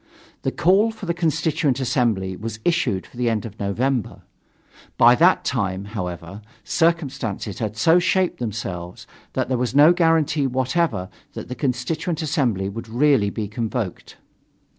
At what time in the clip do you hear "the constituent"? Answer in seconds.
1.05-1.79, 11.49-12.23